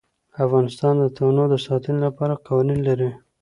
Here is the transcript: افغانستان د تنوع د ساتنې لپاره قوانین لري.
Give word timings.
افغانستان 0.43 0.93
د 0.99 1.05
تنوع 1.17 1.47
د 1.51 1.55
ساتنې 1.65 1.99
لپاره 2.07 2.41
قوانین 2.47 2.79
لري. 2.87 3.09